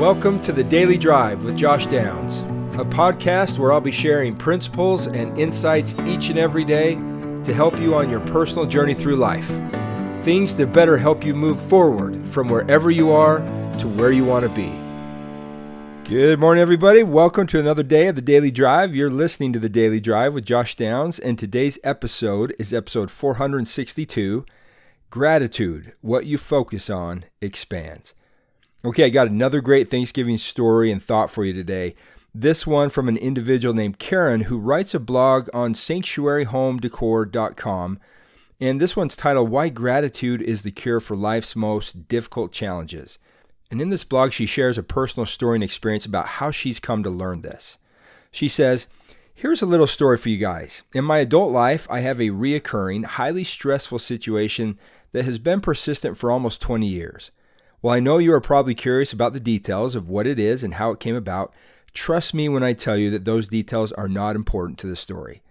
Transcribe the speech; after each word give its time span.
Welcome 0.00 0.40
to 0.40 0.52
the 0.52 0.64
Daily 0.64 0.96
Drive 0.96 1.44
with 1.44 1.58
Josh 1.58 1.84
Downs, 1.84 2.40
a 2.80 2.86
podcast 2.86 3.58
where 3.58 3.70
I'll 3.70 3.82
be 3.82 3.92
sharing 3.92 4.34
principles 4.34 5.06
and 5.06 5.38
insights 5.38 5.94
each 6.06 6.30
and 6.30 6.38
every 6.38 6.64
day 6.64 6.94
to 6.94 7.52
help 7.52 7.78
you 7.78 7.94
on 7.94 8.08
your 8.08 8.20
personal 8.20 8.64
journey 8.64 8.94
through 8.94 9.16
life. 9.16 9.46
Things 10.24 10.54
to 10.54 10.66
better 10.66 10.96
help 10.96 11.22
you 11.22 11.34
move 11.34 11.60
forward 11.60 12.26
from 12.30 12.48
wherever 12.48 12.90
you 12.90 13.12
are 13.12 13.40
to 13.76 13.88
where 13.88 14.10
you 14.10 14.24
want 14.24 14.44
to 14.44 14.48
be. 14.48 14.70
Good 16.08 16.40
morning, 16.40 16.62
everybody. 16.62 17.02
Welcome 17.02 17.46
to 17.48 17.60
another 17.60 17.82
day 17.82 18.06
of 18.06 18.16
the 18.16 18.22
Daily 18.22 18.50
Drive. 18.50 18.96
You're 18.96 19.10
listening 19.10 19.52
to 19.52 19.58
the 19.58 19.68
Daily 19.68 20.00
Drive 20.00 20.32
with 20.32 20.46
Josh 20.46 20.76
Downs, 20.76 21.18
and 21.18 21.38
today's 21.38 21.78
episode 21.84 22.54
is 22.58 22.72
episode 22.72 23.10
462 23.10 24.46
Gratitude. 25.10 25.92
What 26.00 26.24
you 26.24 26.38
focus 26.38 26.88
on 26.88 27.26
expands. 27.42 28.14
Okay, 28.82 29.04
I 29.04 29.10
got 29.10 29.28
another 29.28 29.60
great 29.60 29.90
Thanksgiving 29.90 30.38
story 30.38 30.90
and 30.90 31.02
thought 31.02 31.30
for 31.30 31.44
you 31.44 31.52
today. 31.52 31.94
This 32.34 32.66
one 32.66 32.88
from 32.88 33.08
an 33.08 33.18
individual 33.18 33.74
named 33.74 33.98
Karen 33.98 34.40
who 34.42 34.56
writes 34.56 34.94
a 34.94 34.98
blog 34.98 35.50
on 35.52 35.74
sanctuaryhomedecor.com. 35.74 38.00
And 38.58 38.80
this 38.80 38.96
one's 38.96 39.18
titled 39.18 39.50
Why 39.50 39.68
Gratitude 39.68 40.40
is 40.40 40.62
the 40.62 40.70
Cure 40.70 41.00
for 41.00 41.14
Life's 41.14 41.54
Most 41.54 42.08
Difficult 42.08 42.52
Challenges. 42.52 43.18
And 43.70 43.82
in 43.82 43.90
this 43.90 44.04
blog, 44.04 44.32
she 44.32 44.46
shares 44.46 44.78
a 44.78 44.82
personal 44.82 45.26
story 45.26 45.56
and 45.56 45.64
experience 45.64 46.06
about 46.06 46.26
how 46.26 46.50
she's 46.50 46.80
come 46.80 47.02
to 47.02 47.10
learn 47.10 47.42
this. 47.42 47.76
She 48.30 48.48
says, 48.48 48.86
Here's 49.34 49.60
a 49.60 49.66
little 49.66 49.86
story 49.86 50.16
for 50.16 50.30
you 50.30 50.38
guys. 50.38 50.84
In 50.94 51.04
my 51.04 51.18
adult 51.18 51.52
life, 51.52 51.86
I 51.90 52.00
have 52.00 52.18
a 52.18 52.30
reoccurring, 52.30 53.04
highly 53.04 53.44
stressful 53.44 53.98
situation 53.98 54.78
that 55.12 55.26
has 55.26 55.38
been 55.38 55.60
persistent 55.60 56.16
for 56.16 56.30
almost 56.30 56.62
20 56.62 56.86
years. 56.86 57.30
While 57.80 57.96
I 57.96 58.00
know 58.00 58.18
you 58.18 58.32
are 58.34 58.40
probably 58.40 58.74
curious 58.74 59.12
about 59.12 59.32
the 59.32 59.40
details 59.40 59.94
of 59.94 60.08
what 60.08 60.26
it 60.26 60.38
is 60.38 60.62
and 60.62 60.74
how 60.74 60.90
it 60.90 61.00
came 61.00 61.16
about, 61.16 61.52
trust 61.94 62.34
me 62.34 62.48
when 62.48 62.62
I 62.62 62.74
tell 62.74 62.96
you 62.96 63.10
that 63.10 63.24
those 63.24 63.48
details 63.48 63.90
are 63.92 64.08
not 64.08 64.36
important 64.36 64.78
to 64.80 64.86
the 64.86 64.96
story. 64.96 65.42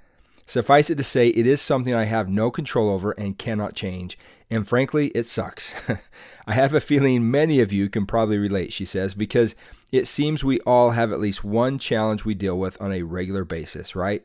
Suffice 0.45 0.89
it 0.89 0.95
to 0.95 1.03
say, 1.03 1.29
it 1.29 1.45
is 1.45 1.61
something 1.61 1.93
I 1.93 2.05
have 2.05 2.29
no 2.29 2.49
control 2.49 2.89
over 2.89 3.11
and 3.11 3.37
cannot 3.37 3.75
change, 3.75 4.17
and 4.49 4.67
frankly, 4.67 5.07
it 5.09 5.27
sucks. 5.27 5.73
I 6.47 6.53
have 6.53 6.73
a 6.73 6.81
feeling 6.81 7.29
many 7.29 7.59
of 7.59 7.71
you 7.71 7.89
can 7.89 8.05
probably 8.05 8.37
relate, 8.37 8.73
she 8.73 8.85
says, 8.85 9.13
because 9.13 9.55
it 9.91 10.07
seems 10.07 10.43
we 10.43 10.59
all 10.61 10.91
have 10.91 11.11
at 11.11 11.19
least 11.19 11.43
one 11.43 11.77
challenge 11.77 12.25
we 12.25 12.33
deal 12.33 12.57
with 12.57 12.79
on 12.81 12.91
a 12.91 13.03
regular 13.03 13.43
basis, 13.43 13.95
right? 13.95 14.23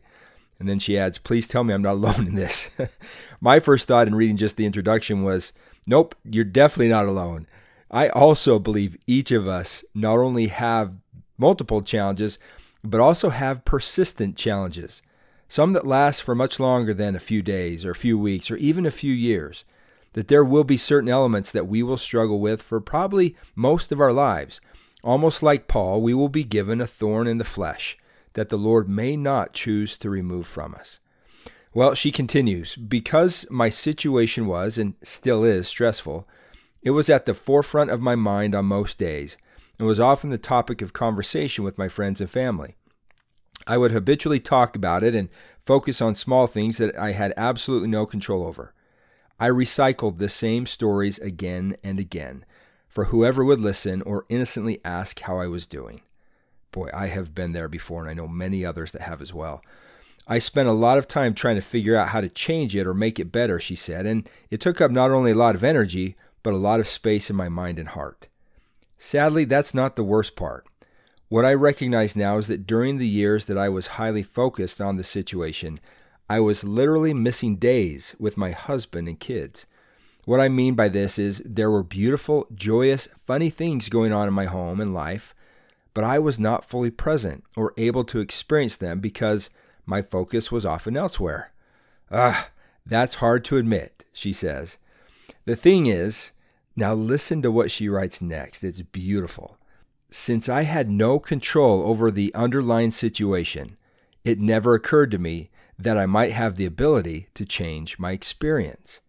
And 0.58 0.69
then 0.69 0.78
she 0.78 0.98
adds, 0.98 1.19
Please 1.19 1.47
tell 1.47 1.64
me 1.64 1.75
I'm 1.75 1.82
not 1.82 1.94
alone 1.97 2.27
in 2.27 2.34
this. 2.34 2.70
My 3.41 3.60
first 3.60 3.86
thought 3.86 4.08
in 4.08 4.14
reading 4.14 4.36
just 4.36 4.56
the 4.56 4.66
introduction 4.66 5.25
was, 5.25 5.52
Nope, 5.86 6.14
you're 6.25 6.44
definitely 6.44 6.88
not 6.88 7.06
alone. 7.06 7.47
I 7.90 8.08
also 8.08 8.58
believe 8.58 8.96
each 9.06 9.30
of 9.30 9.46
us 9.46 9.84
not 9.94 10.18
only 10.18 10.48
have 10.48 10.94
multiple 11.38 11.82
challenges, 11.82 12.38
but 12.82 13.00
also 13.00 13.30
have 13.30 13.64
persistent 13.64 14.36
challenges, 14.36 15.02
some 15.48 15.72
that 15.72 15.86
last 15.86 16.22
for 16.22 16.34
much 16.34 16.60
longer 16.60 16.92
than 16.92 17.14
a 17.14 17.20
few 17.20 17.42
days 17.42 17.84
or 17.84 17.92
a 17.92 17.96
few 17.96 18.18
weeks 18.18 18.50
or 18.50 18.56
even 18.56 18.86
a 18.86 18.91
few 18.91 19.12
years. 19.12 19.64
That 20.12 20.28
there 20.28 20.44
will 20.44 20.62
be 20.62 20.76
certain 20.76 21.08
elements 21.08 21.50
that 21.50 21.66
we 21.66 21.82
will 21.82 21.96
struggle 21.96 22.38
with 22.38 22.62
for 22.62 22.80
probably 22.80 23.34
most 23.56 23.91
of 23.91 24.00
our 24.00 24.12
lives. 24.12 24.60
Almost 25.02 25.42
like 25.42 25.66
Paul, 25.66 26.00
we 26.00 26.14
will 26.14 26.28
be 26.28 26.44
given 26.44 26.80
a 26.80 26.86
thorn 26.86 27.26
in 27.26 27.38
the 27.38 27.44
flesh 27.44 27.98
that 28.34 28.48
the 28.48 28.56
Lord 28.56 28.88
may 28.88 29.16
not 29.16 29.52
choose 29.52 29.98
to 29.98 30.10
remove 30.10 30.46
from 30.46 30.74
us. 30.74 31.00
Well, 31.72 31.94
she 31.94 32.12
continues, 32.12 32.76
because 32.76 33.46
my 33.50 33.69
situation 33.69 34.46
was 34.46 34.78
and 34.78 34.94
still 35.02 35.42
is 35.42 35.66
stressful, 35.66 36.28
it 36.84 36.90
was 36.90 37.10
at 37.10 37.27
the 37.27 37.34
forefront 37.34 37.90
of 37.90 38.00
my 38.00 38.14
mind 38.14 38.54
on 38.54 38.66
most 38.66 38.98
days 38.98 39.36
and 39.78 39.88
was 39.88 39.98
often 39.98 40.30
the 40.30 40.38
topic 40.38 40.82
of 40.82 40.92
conversation 40.92 41.64
with 41.64 41.78
my 41.78 41.88
friends 41.88 42.20
and 42.20 42.30
family. 42.30 42.76
I 43.66 43.78
would 43.78 43.91
habitually 43.91 44.38
talk 44.38 44.76
about 44.76 45.03
it 45.03 45.14
and 45.14 45.31
focus 45.64 46.00
on 46.00 46.14
small 46.14 46.47
things 46.47 46.76
that 46.76 46.97
I 46.97 47.12
had 47.12 47.32
absolutely 47.36 47.88
no 47.88 48.04
control 48.04 48.47
over. 48.47 48.75
I 49.41 49.48
recycled 49.48 50.19
the 50.19 50.28
same 50.28 50.66
stories 50.66 51.19
again 51.19 51.76
and 51.82 51.98
again 51.98 52.44
for 52.94 53.06
whoever 53.06 53.44
would 53.44 53.59
listen 53.59 54.03
or 54.03 54.26
innocently 54.28 54.80
ask 54.84 55.19
how 55.20 55.38
I 55.38 55.48
was 55.48 55.66
doing. 55.66 56.03
Boy, 56.70 56.91
I 56.94 57.09
have 57.09 57.34
been 57.34 57.53
there 57.53 57.66
before, 57.66 58.03
and 58.03 58.10
I 58.10 58.14
know 58.14 58.28
many 58.28 58.64
others 58.64 58.92
that 58.92 59.03
have 59.03 59.20
as 59.20 59.34
well. 59.34 59.62
I 60.28 60.38
spent 60.38 60.69
a 60.69 60.72
lot 60.72 60.97
of 60.97 61.09
time 61.09 61.34
trying 61.34 61.56
to 61.56 61.60
figure 61.60 61.97
out 61.97 62.10
how 62.10 62.20
to 62.20 62.28
change 62.28 62.76
it 62.76 62.86
or 62.86 62.94
make 62.94 63.19
it 63.19 63.32
better, 63.32 63.59
she 63.59 63.75
said, 63.75 64.06
and 64.06 64.28
it 64.48 64.60
took 64.60 64.80
up 64.80 64.92
not 64.92 65.10
only 65.10 65.32
a 65.32 65.36
lot 65.36 65.56
of 65.56 65.64
energy, 65.64 66.16
but 66.44 66.55
a 66.55 66.59
lot 66.59 66.78
of 66.78 66.87
space 66.87 67.28
in 67.28 67.34
my 67.34 67.49
mind 67.49 67.81
and 67.81 67.88
heart. 67.88 68.28
Sadly, 68.99 69.44
that's 69.44 69.75
not 69.75 69.97
the 69.97 70.05
worst 70.05 70.37
part. 70.37 70.65
What 71.28 71.44
I 71.44 71.55
recognize 71.55 72.15
now 72.15 72.38
is 72.38 72.47
that 72.47 72.66
during 72.66 72.99
the 72.99 73.09
years 73.09 73.47
that 73.47 73.59
I 73.59 73.69
was 73.69 73.99
highly 73.99 74.22
focused 74.22 74.81
on 74.81 74.97
the 74.97 75.03
situation, 75.03 75.81
I 76.31 76.38
was 76.38 76.62
literally 76.62 77.12
missing 77.12 77.56
days 77.56 78.15
with 78.21 78.37
my 78.37 78.53
husband 78.53 79.09
and 79.09 79.19
kids. 79.19 79.66
What 80.27 80.38
I 80.38 80.49
mean 80.49 80.75
by 80.75 80.88
this 80.88 81.19
is 81.19 81.43
there 81.44 81.71
were 81.71 81.83
beautiful, 81.83 82.47
joyous, 82.54 83.09
funny 83.27 83.50
things 83.50 83.88
going 83.88 84.12
on 84.12 84.28
in 84.28 84.34
my 84.34 84.44
home 84.44 84.81
and 84.81 84.94
life, 84.94 85.34
but 85.93 86.04
I 86.04 86.19
was 86.19 86.38
not 86.38 86.65
fully 86.65 86.91
present 86.91 87.44
or 87.56 87.75
able 87.77 88.04
to 88.04 88.21
experience 88.21 88.77
them 88.77 89.00
because 89.00 89.50
my 89.87 90.03
focus 90.03 90.53
was 90.53 90.65
often 90.65 90.97
elsewhere. 90.97 91.53
Ah, 92.10 92.49
that's 92.87 93.16
hard 93.16 93.44
to 93.47 93.56
admit, 93.56 94.04
she 94.12 94.33
says. 94.33 94.78
The 95.44 95.56
thing 95.56 95.87
is, 95.87 96.32
now 96.77 96.94
listen 96.94 97.43
to 97.43 97.50
what 97.50 97.71
she 97.71 97.88
writes 97.88 98.21
next. 98.21 98.65
It's 98.65 98.82
beautiful. 98.82 99.59
Since 100.10 100.49
I 100.49 100.62
had 100.62 100.91
no 100.91 101.19
control 101.19 101.82
over 101.82 102.10
the 102.10 102.34
underlying 102.34 102.91
situation, 102.91 103.77
it 104.25 104.38
never 104.38 104.75
occurred 104.75 105.10
to 105.10 105.19
me 105.19 105.50
that 105.78 105.99
I 105.99 106.06
might 106.06 106.33
have 106.33 106.56
the 106.56 106.66
ability 106.66 107.28
to 107.34 107.44
change 107.44 107.99
my 107.99 108.12
experience. 108.12 109.00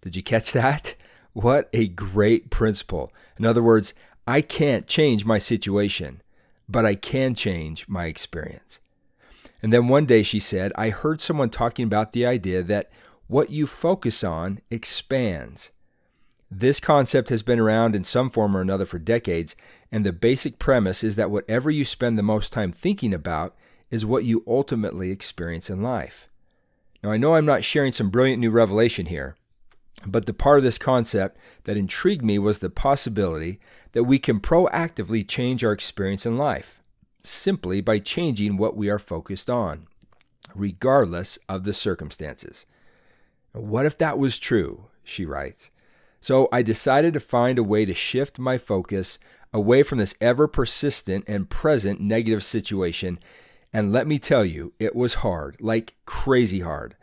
Did 0.00 0.16
you 0.16 0.22
catch 0.22 0.52
that? 0.52 0.94
What 1.32 1.70
a 1.72 1.86
great 1.86 2.50
principle. 2.50 3.12
In 3.38 3.46
other 3.46 3.62
words, 3.62 3.94
I 4.26 4.40
can't 4.40 4.88
change 4.88 5.24
my 5.24 5.38
situation, 5.38 6.22
but 6.68 6.84
I 6.84 6.96
can 6.96 7.36
change 7.36 7.86
my 7.86 8.06
experience. 8.06 8.80
And 9.62 9.72
then 9.72 9.86
one 9.86 10.06
day 10.06 10.24
she 10.24 10.40
said, 10.40 10.72
I 10.74 10.90
heard 10.90 11.20
someone 11.20 11.50
talking 11.50 11.84
about 11.84 12.10
the 12.10 12.26
idea 12.26 12.64
that 12.64 12.90
what 13.30 13.48
you 13.48 13.64
focus 13.64 14.24
on 14.24 14.60
expands. 14.72 15.70
This 16.50 16.80
concept 16.80 17.28
has 17.28 17.44
been 17.44 17.60
around 17.60 17.94
in 17.94 18.02
some 18.02 18.28
form 18.28 18.56
or 18.56 18.60
another 18.60 18.84
for 18.84 18.98
decades, 18.98 19.54
and 19.92 20.04
the 20.04 20.12
basic 20.12 20.58
premise 20.58 21.04
is 21.04 21.14
that 21.14 21.30
whatever 21.30 21.70
you 21.70 21.84
spend 21.84 22.18
the 22.18 22.24
most 22.24 22.52
time 22.52 22.72
thinking 22.72 23.14
about 23.14 23.54
is 23.88 24.04
what 24.04 24.24
you 24.24 24.42
ultimately 24.48 25.12
experience 25.12 25.70
in 25.70 25.80
life. 25.80 26.28
Now, 27.04 27.12
I 27.12 27.18
know 27.18 27.36
I'm 27.36 27.46
not 27.46 27.62
sharing 27.62 27.92
some 27.92 28.10
brilliant 28.10 28.40
new 28.40 28.50
revelation 28.50 29.06
here, 29.06 29.36
but 30.04 30.26
the 30.26 30.34
part 30.34 30.58
of 30.58 30.64
this 30.64 30.76
concept 30.76 31.38
that 31.64 31.76
intrigued 31.76 32.24
me 32.24 32.36
was 32.40 32.58
the 32.58 32.68
possibility 32.68 33.60
that 33.92 34.04
we 34.04 34.18
can 34.18 34.40
proactively 34.40 35.26
change 35.26 35.62
our 35.62 35.72
experience 35.72 36.26
in 36.26 36.36
life 36.36 36.80
simply 37.22 37.80
by 37.80 38.00
changing 38.00 38.56
what 38.56 38.76
we 38.76 38.90
are 38.90 38.98
focused 38.98 39.48
on, 39.48 39.86
regardless 40.52 41.38
of 41.48 41.62
the 41.62 41.72
circumstances. 41.72 42.66
What 43.52 43.86
if 43.86 43.98
that 43.98 44.18
was 44.18 44.38
true? 44.38 44.86
She 45.02 45.24
writes. 45.24 45.70
So 46.20 46.48
I 46.52 46.62
decided 46.62 47.14
to 47.14 47.20
find 47.20 47.58
a 47.58 47.64
way 47.64 47.84
to 47.84 47.94
shift 47.94 48.38
my 48.38 48.58
focus 48.58 49.18
away 49.52 49.82
from 49.82 49.98
this 49.98 50.14
ever 50.20 50.46
persistent 50.46 51.24
and 51.26 51.50
present 51.50 52.00
negative 52.00 52.44
situation. 52.44 53.18
And 53.72 53.92
let 53.92 54.06
me 54.06 54.18
tell 54.18 54.44
you, 54.44 54.72
it 54.78 54.94
was 54.94 55.14
hard, 55.14 55.56
like 55.60 55.94
crazy 56.06 56.60
hard. 56.60 56.96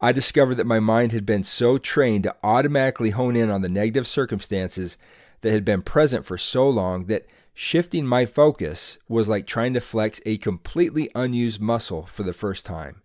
I 0.00 0.12
discovered 0.12 0.56
that 0.56 0.66
my 0.66 0.80
mind 0.80 1.12
had 1.12 1.24
been 1.24 1.44
so 1.44 1.78
trained 1.78 2.24
to 2.24 2.36
automatically 2.42 3.10
hone 3.10 3.36
in 3.36 3.50
on 3.50 3.62
the 3.62 3.68
negative 3.68 4.06
circumstances 4.06 4.98
that 5.40 5.52
had 5.52 5.64
been 5.64 5.82
present 5.82 6.26
for 6.26 6.38
so 6.38 6.68
long 6.68 7.06
that 7.06 7.26
shifting 7.54 8.06
my 8.06 8.26
focus 8.26 8.98
was 9.08 9.28
like 9.28 9.46
trying 9.46 9.74
to 9.74 9.80
flex 9.80 10.20
a 10.26 10.38
completely 10.38 11.10
unused 11.14 11.60
muscle 11.60 12.06
for 12.06 12.22
the 12.22 12.32
first 12.32 12.66
time. 12.66 13.01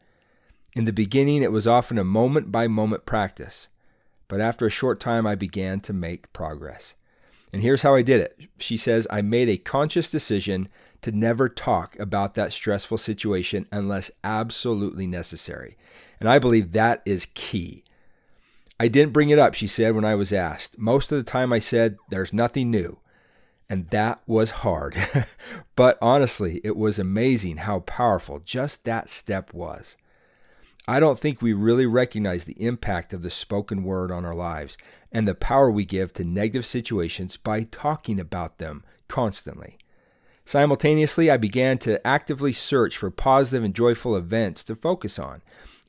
In 0.77 0.85
the 0.85 0.94
beginning, 0.94 1.41
it 1.41 1.51
was 1.51 1.68
often 1.68 1.97
a 1.97 2.03
moment 2.03 2.51
by 2.51 2.68
moment 2.68 3.06
practice 3.06 3.68
but 4.27 4.41
after 4.41 4.65
a 4.65 4.71
short 4.71 5.00
time, 5.00 5.25
I 5.25 5.35
began 5.35 5.79
to 5.81 5.94
make 5.94 6.31
progress. 6.33 6.95
And 7.53 7.62
here's 7.62 7.81
how 7.81 7.95
I 7.95 8.01
did 8.01 8.21
it. 8.21 8.50
She 8.59 8.75
says, 8.75 9.07
I 9.09 9.21
made 9.21 9.47
a 9.47 9.57
conscious 9.57 10.09
decision 10.09 10.68
to 11.01 11.12
never 11.12 11.47
talk 11.47 11.97
about 11.97 12.33
that 12.33 12.51
stressful 12.51 12.97
situation 12.97 13.68
unless 13.71 14.12
absolutely 14.24 15.07
necessary. 15.07 15.77
And 16.19 16.27
I 16.27 16.39
believe 16.39 16.71
that 16.71 17.01
is 17.06 17.27
key. 17.33 17.83
I 18.80 18.89
didn't 18.89 19.13
bring 19.13 19.30
it 19.30 19.39
up, 19.39 19.53
she 19.53 19.68
said, 19.68 19.95
when 19.95 20.06
I 20.06 20.15
was 20.15 20.33
asked. 20.33 20.77
Most 20.77 21.12
of 21.12 21.18
the 21.18 21.30
time 21.30 21.53
I 21.53 21.59
said, 21.59 21.97
There's 22.09 22.33
nothing 22.33 22.69
new. 22.69 23.00
And 23.69 23.89
that 23.89 24.21
was 24.27 24.51
hard. 24.51 24.95
but 25.75 25.97
honestly, 26.01 26.62
it 26.63 26.75
was 26.75 27.00
amazing 27.00 27.57
how 27.57 27.81
powerful 27.81 28.39
just 28.39 28.85
that 28.85 29.09
step 29.09 29.53
was. 29.53 29.97
I 30.88 31.01
don't 31.01 31.19
think 31.19 31.42
we 31.42 31.51
really 31.51 31.86
recognize 31.86 32.45
the 32.45 32.62
impact 32.63 33.12
of 33.13 33.22
the 33.22 33.30
spoken 33.30 33.84
word 33.84 34.10
on 34.10 34.24
our 34.24 34.36
lives 34.36 34.78
and 35.12 35.28
the 35.28 35.36
power 35.36 35.69
we 35.69 35.84
give 35.84 36.13
to 36.13 36.24
negative 36.24 36.66
situations 36.66 37.36
by 37.36 37.63
talking 37.63 38.19
about 38.19 38.57
them 38.57 38.86
constantly. 39.10 39.78
Simultaneously, 40.45 41.30
I 41.30 41.36
began 41.36 41.78
to 41.80 42.06
actively 42.07 42.54
search 42.54 42.95
for 42.95 43.12
positive 43.12 43.66
and 43.66 43.75
joyful 43.75 44.16
events 44.16 44.63
to 44.63 44.78
focus 44.78 45.19
on. 45.19 45.42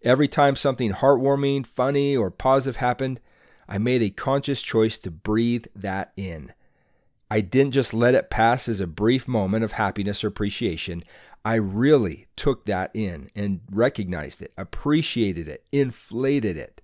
Every 0.03 0.27
time 0.27 0.56
something 0.56 0.93
heartwarming, 0.93 1.65
funny, 1.65 2.17
or 2.17 2.33
positive 2.33 2.77
happened, 2.77 3.21
I 3.69 3.79
made 3.79 4.03
a 4.03 4.11
conscious 4.11 4.62
choice 4.62 4.99
to 4.99 5.12
breathe 5.12 5.67
that 5.77 6.12
in. 6.17 6.53
I 7.31 7.41
didn't 7.41 7.73
just 7.73 7.93
let 7.93 8.15
it 8.15 8.31
pass 8.31 8.69
as 8.69 8.81
a 8.81 8.87
brief 8.87 9.29
moment 9.29 9.62
of 9.62 9.73
happiness 9.73 10.25
or 10.25 10.29
appreciation. 10.29 11.05
I 11.49 11.55
really 11.55 12.27
took 12.37 12.67
that 12.67 12.91
in 12.93 13.31
and 13.35 13.61
recognized 13.71 14.43
it, 14.43 14.53
appreciated 14.59 15.49
it, 15.49 15.65
inflated 15.73 16.59
it. 16.59 16.83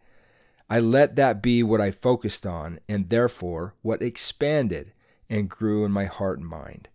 I 0.70 0.80
let 0.80 1.16
that 1.16 1.42
be 1.42 1.62
what 1.62 1.82
I 1.82 1.90
focused 1.90 2.46
on 2.46 2.78
and 2.88 3.10
therefore 3.10 3.74
what 3.82 4.00
expanded 4.00 4.94
and 5.28 5.50
grew 5.50 5.84
in 5.84 5.92
my 5.92 6.06
heart 6.06 6.38
and 6.38 6.48
mind. 6.48 6.88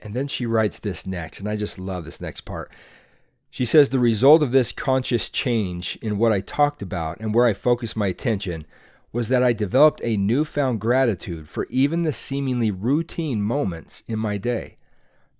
And 0.00 0.14
then 0.14 0.28
she 0.28 0.46
writes 0.46 0.78
this 0.78 1.06
next, 1.06 1.40
and 1.40 1.46
I 1.46 1.56
just 1.56 1.78
love 1.78 2.06
this 2.06 2.22
next 2.22 2.40
part. 2.46 2.72
She 3.50 3.66
says, 3.66 3.90
The 3.90 3.98
result 3.98 4.42
of 4.42 4.52
this 4.52 4.72
conscious 4.72 5.28
change 5.28 5.98
in 6.00 6.16
what 6.16 6.32
I 6.32 6.40
talked 6.40 6.80
about 6.80 7.20
and 7.20 7.34
where 7.34 7.44
I 7.44 7.52
focused 7.52 7.98
my 7.98 8.06
attention 8.06 8.64
was 9.12 9.28
that 9.28 9.42
I 9.42 9.52
developed 9.52 10.00
a 10.02 10.16
newfound 10.16 10.80
gratitude 10.80 11.50
for 11.50 11.66
even 11.68 12.04
the 12.04 12.14
seemingly 12.14 12.70
routine 12.70 13.42
moments 13.42 14.02
in 14.06 14.18
my 14.18 14.38
day. 14.38 14.78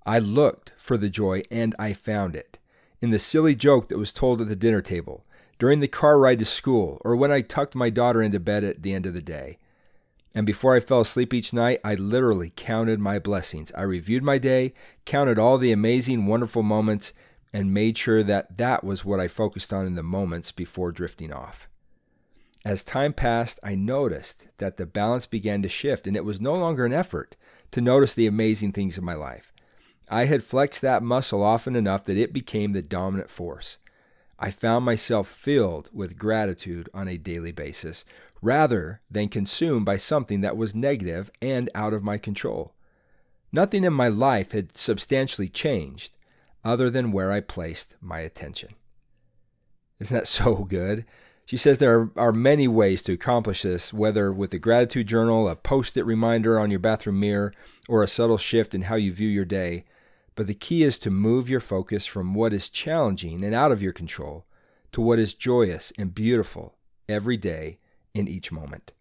I 0.04 0.18
looked 0.18 0.72
for 0.76 0.96
the 0.96 1.10
joy 1.10 1.42
and 1.50 1.74
I 1.78 1.92
found 1.92 2.36
it. 2.36 2.58
In 3.00 3.10
the 3.10 3.18
silly 3.18 3.54
joke 3.54 3.88
that 3.88 3.98
was 3.98 4.12
told 4.12 4.40
at 4.40 4.48
the 4.48 4.56
dinner 4.56 4.80
table, 4.80 5.24
during 5.58 5.80
the 5.80 5.88
car 5.88 6.18
ride 6.18 6.38
to 6.40 6.44
school, 6.44 7.00
or 7.04 7.14
when 7.14 7.30
I 7.30 7.40
tucked 7.40 7.74
my 7.74 7.90
daughter 7.90 8.20
into 8.20 8.40
bed 8.40 8.64
at 8.64 8.82
the 8.82 8.94
end 8.94 9.06
of 9.06 9.14
the 9.14 9.22
day. 9.22 9.58
And 10.34 10.46
before 10.46 10.74
I 10.74 10.80
fell 10.80 11.00
asleep 11.00 11.34
each 11.34 11.52
night, 11.52 11.80
I 11.84 11.94
literally 11.94 12.52
counted 12.56 12.98
my 12.98 13.18
blessings. 13.18 13.70
I 13.76 13.82
reviewed 13.82 14.22
my 14.22 14.38
day, 14.38 14.74
counted 15.04 15.38
all 15.38 15.58
the 15.58 15.72
amazing, 15.72 16.26
wonderful 16.26 16.62
moments, 16.62 17.12
and 17.52 17.74
made 17.74 17.98
sure 17.98 18.22
that 18.22 18.56
that 18.56 18.82
was 18.82 19.04
what 19.04 19.20
I 19.20 19.28
focused 19.28 19.72
on 19.72 19.86
in 19.86 19.94
the 19.94 20.02
moments 20.02 20.50
before 20.52 20.90
drifting 20.90 21.32
off. 21.32 21.68
As 22.64 22.82
time 22.82 23.12
passed, 23.12 23.58
I 23.62 23.74
noticed 23.74 24.48
that 24.58 24.78
the 24.78 24.86
balance 24.86 25.26
began 25.26 25.62
to 25.62 25.68
shift, 25.68 26.06
and 26.06 26.16
it 26.16 26.24
was 26.24 26.40
no 26.40 26.54
longer 26.54 26.84
an 26.86 26.92
effort 26.92 27.36
to 27.72 27.80
notice 27.80 28.14
the 28.14 28.26
amazing 28.26 28.72
things 28.72 28.96
in 28.96 29.04
my 29.04 29.14
life. 29.14 29.51
I 30.12 30.26
had 30.26 30.44
flexed 30.44 30.82
that 30.82 31.02
muscle 31.02 31.42
often 31.42 31.74
enough 31.74 32.04
that 32.04 32.18
it 32.18 32.34
became 32.34 32.72
the 32.72 32.82
dominant 32.82 33.30
force. 33.30 33.78
I 34.38 34.50
found 34.50 34.84
myself 34.84 35.26
filled 35.26 35.88
with 35.90 36.18
gratitude 36.18 36.90
on 36.92 37.08
a 37.08 37.16
daily 37.16 37.50
basis, 37.50 38.04
rather 38.42 39.00
than 39.10 39.30
consumed 39.30 39.86
by 39.86 39.96
something 39.96 40.42
that 40.42 40.58
was 40.58 40.74
negative 40.74 41.30
and 41.40 41.70
out 41.74 41.94
of 41.94 42.04
my 42.04 42.18
control. 42.18 42.74
Nothing 43.52 43.84
in 43.84 43.94
my 43.94 44.08
life 44.08 44.52
had 44.52 44.76
substantially 44.76 45.48
changed 45.48 46.12
other 46.62 46.90
than 46.90 47.10
where 47.10 47.32
I 47.32 47.40
placed 47.40 47.96
my 48.02 48.20
attention. 48.20 48.74
Isn't 49.98 50.14
that 50.14 50.28
so 50.28 50.64
good? 50.64 51.06
She 51.46 51.56
says 51.56 51.78
there 51.78 52.10
are 52.16 52.32
many 52.32 52.68
ways 52.68 53.00
to 53.04 53.14
accomplish 53.14 53.62
this, 53.62 53.94
whether 53.94 54.30
with 54.30 54.52
a 54.52 54.58
gratitude 54.58 55.06
journal, 55.06 55.48
a 55.48 55.56
post 55.56 55.96
it 55.96 56.04
reminder 56.04 56.60
on 56.60 56.70
your 56.70 56.80
bathroom 56.80 57.18
mirror, 57.18 57.54
or 57.88 58.02
a 58.02 58.08
subtle 58.08 58.36
shift 58.36 58.74
in 58.74 58.82
how 58.82 58.96
you 58.96 59.10
view 59.10 59.28
your 59.28 59.46
day. 59.46 59.86
But 60.34 60.46
the 60.46 60.54
key 60.54 60.82
is 60.82 60.98
to 60.98 61.10
move 61.10 61.48
your 61.48 61.60
focus 61.60 62.06
from 62.06 62.34
what 62.34 62.52
is 62.52 62.68
challenging 62.68 63.44
and 63.44 63.54
out 63.54 63.72
of 63.72 63.82
your 63.82 63.92
control 63.92 64.46
to 64.92 65.00
what 65.00 65.18
is 65.18 65.34
joyous 65.34 65.92
and 65.98 66.14
beautiful 66.14 66.74
every 67.08 67.36
day 67.36 67.78
in 68.14 68.28
each 68.28 68.52
moment. 68.52 68.92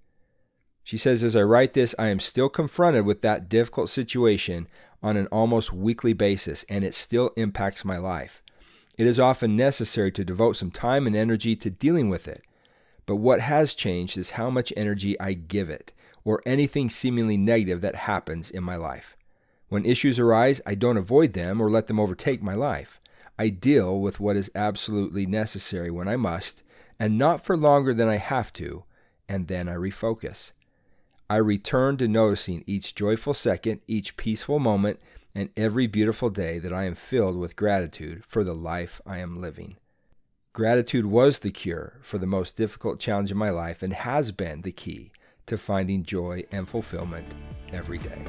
She 0.84 0.98
says, 0.98 1.24
As 1.24 1.36
I 1.36 1.44
write 1.44 1.74
this, 1.74 1.94
I 2.00 2.08
am 2.08 2.20
still 2.20 2.50
confronted 2.50 3.06
with 3.06 3.22
that 3.22 3.50
difficult 3.50 3.90
situation 3.90 4.68
on 5.04 5.18
an 5.18 5.28
almost 5.28 5.74
weekly 5.74 6.14
basis, 6.14 6.64
and 6.70 6.84
it 6.84 6.94
still 6.94 7.32
impacts 7.36 7.86
my 7.86 7.98
life. 7.98 8.42
It 8.98 9.08
is 9.08 9.20
often 9.20 9.56
necessary 9.56 10.12
to 10.12 10.26
devote 10.26 10.58
some 10.58 10.72
time 10.72 11.08
and 11.08 11.16
energy 11.16 11.56
to 11.58 11.70
dealing 11.70 12.10
with 12.10 12.28
it. 12.28 12.44
But 13.06 13.16
what 13.18 13.42
has 13.42 13.74
changed 13.74 14.18
is 14.18 14.32
how 14.32 14.50
much 14.50 14.74
energy 14.78 15.20
I 15.20 15.34
give 15.34 15.70
it, 15.70 15.94
or 16.24 16.42
anything 16.46 16.90
seemingly 16.90 17.38
negative 17.38 17.82
that 17.82 17.96
happens 17.96 18.52
in 18.52 18.64
my 18.64 18.76
life. 18.76 19.16
When 19.72 19.86
issues 19.86 20.20
arise, 20.20 20.60
I 20.66 20.76
don't 20.76 20.98
avoid 20.98 21.32
them 21.32 21.62
or 21.62 21.72
let 21.72 21.88
them 21.88 21.98
overtake 21.98 22.44
my 22.44 22.56
life. 22.56 23.00
I 23.40 23.48
deal 23.48 24.02
with 24.02 24.20
what 24.20 24.36
is 24.36 24.52
absolutely 24.54 25.26
necessary 25.26 25.90
when 25.90 26.10
I 26.10 26.18
must, 26.18 26.62
and 27.00 27.18
not 27.18 27.46
for 27.46 27.56
longer 27.56 27.94
than 27.94 28.10
I 28.10 28.18
have 28.18 28.52
to, 28.54 28.84
and 29.30 29.48
then 29.48 29.70
I 29.70 29.76
refocus. 29.76 30.52
I 31.30 31.38
return 31.38 31.96
to 32.00 32.10
noticing 32.10 32.66
each 32.68 32.96
joyful 32.96 33.34
second, 33.34 33.80
each 33.88 34.18
peaceful 34.18 34.60
moment, 34.60 35.00
and 35.34 35.52
every 35.56 35.88
beautiful 35.88 36.30
day 36.30 36.60
that 36.60 36.74
I 36.74 36.84
am 36.84 36.94
filled 36.94 37.38
with 37.38 37.56
gratitude 37.56 38.26
for 38.28 38.44
the 38.44 38.54
life 38.54 39.00
I 39.06 39.20
am 39.20 39.40
living. 39.40 39.78
Gratitude 40.52 41.06
was 41.06 41.40
the 41.40 41.52
cure 41.52 41.94
for 42.02 42.18
the 42.18 42.28
most 42.28 42.58
difficult 42.58 43.00
challenge 43.00 43.32
in 43.32 43.38
my 43.38 43.52
life 43.52 43.82
and 43.82 43.94
has 43.94 44.34
been 44.34 44.64
the 44.64 44.74
key 44.74 45.14
to 45.46 45.58
finding 45.58 46.04
joy 46.04 46.44
and 46.52 46.68
fulfillment 46.68 47.34
every 47.72 48.00
day. 48.00 48.22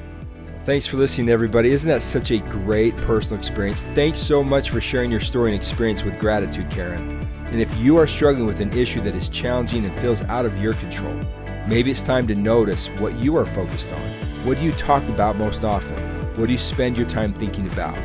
Thanks 0.65 0.87
for 0.87 0.97
listening, 0.97 1.29
everybody. 1.29 1.71
Isn't 1.71 1.89
that 1.89 2.03
such 2.03 2.31
a 2.31 2.39
great 2.39 2.97
personal 2.99 3.37
experience? 3.37 3.83
Thanks 3.97 4.21
so 4.21 4.45
much 4.45 4.71
for 4.71 4.81
sharing 4.81 5.11
your 5.11 5.19
story 5.19 5.51
and 5.51 5.61
experience 5.61 6.05
with 6.05 6.21
gratitude, 6.21 6.71
Karen. 6.71 7.29
And 7.47 7.61
if 7.61 7.77
you 7.79 7.97
are 7.97 8.07
struggling 8.07 8.47
with 8.47 8.61
an 8.61 8.73
issue 8.73 9.01
that 9.01 9.17
is 9.17 9.29
challenging 9.29 9.85
and 9.85 9.93
feels 9.99 10.23
out 10.23 10.47
of 10.47 10.61
your 10.61 10.75
control, 10.75 11.19
maybe 11.67 11.91
it's 11.91 12.01
time 12.01 12.29
to 12.29 12.37
notice 12.37 12.87
what 13.01 13.15
you 13.15 13.37
are 13.37 13.45
focused 13.45 13.91
on. 13.91 14.01
What 14.47 14.57
do 14.57 14.63
you 14.63 14.71
talk 14.75 15.03
about 15.09 15.35
most 15.35 15.65
often? 15.65 15.97
What 16.37 16.47
do 16.47 16.53
you 16.53 16.59
spend 16.61 16.97
your 16.97 17.09
time 17.09 17.35
thinking 17.35 17.67
about? 17.67 17.99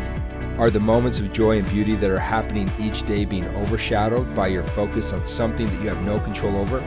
Are 0.58 0.72
the 0.72 0.80
moments 0.80 1.20
of 1.20 1.32
joy 1.32 1.60
and 1.60 1.70
beauty 1.70 1.96
that 1.96 2.10
are 2.10 2.18
happening 2.18 2.72
each 2.80 3.06
day 3.06 3.24
being 3.24 3.46
overshadowed 3.50 4.36
by 4.36 4.48
your 4.48 4.64
focus 4.64 5.14
on 5.14 5.28
something 5.28 5.68
that 5.68 5.80
you 5.84 5.90
have 5.90 6.02
no 6.02 6.20
control 6.22 6.58
over? 6.58 6.82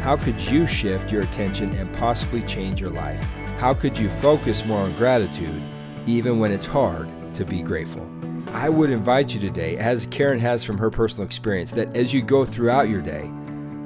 How 0.00 0.16
could 0.16 0.40
you 0.40 0.66
shift 0.66 1.12
your 1.12 1.20
attention 1.20 1.74
and 1.74 1.92
possibly 1.96 2.40
change 2.44 2.80
your 2.80 2.88
life? 2.88 3.22
How 3.62 3.72
could 3.72 3.96
you 3.96 4.10
focus 4.10 4.64
more 4.64 4.80
on 4.80 4.92
gratitude 4.94 5.62
even 6.04 6.40
when 6.40 6.50
it's 6.50 6.66
hard 6.66 7.08
to 7.34 7.44
be 7.44 7.62
grateful? 7.62 8.10
I 8.48 8.68
would 8.68 8.90
invite 8.90 9.32
you 9.34 9.38
today, 9.38 9.76
as 9.76 10.06
Karen 10.06 10.40
has 10.40 10.64
from 10.64 10.78
her 10.78 10.90
personal 10.90 11.24
experience, 11.24 11.70
that 11.74 11.96
as 11.96 12.12
you 12.12 12.22
go 12.22 12.44
throughout 12.44 12.88
your 12.88 13.00
day, 13.00 13.30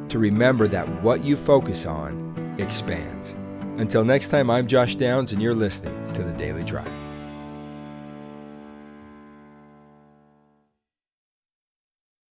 to 0.09 0.19
remember 0.19 0.67
that 0.69 0.89
what 1.03 1.23
you 1.23 1.37
focus 1.37 1.85
on 1.85 2.57
expands. 2.57 3.35
Until 3.77 4.03
next 4.03 4.29
time, 4.29 4.49
I'm 4.49 4.67
Josh 4.67 4.95
Downs, 4.95 5.33
and 5.33 5.43
you're 5.43 5.55
listening 5.55 6.11
to 6.15 6.23
The 6.23 6.33
Daily 6.33 6.65
Drive. 6.65 7.06